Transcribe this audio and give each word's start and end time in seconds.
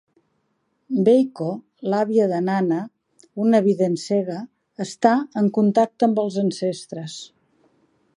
Baako, 1.09 1.49
l'avia 1.93 2.25
de 2.31 2.39
Naana, 2.47 2.79
una 3.43 3.61
vident 3.67 3.99
cega, 4.07 4.39
està 4.87 5.13
en 5.43 5.51
contacte 5.59 6.09
amb 6.09 6.23
els 6.25 6.41
ancestres. 6.45 7.19